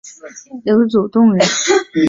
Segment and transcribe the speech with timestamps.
[0.63, 1.47] 刘祖洞人。